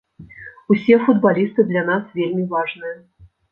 [0.75, 2.95] Усе футбалісты для нас вельмі важныя.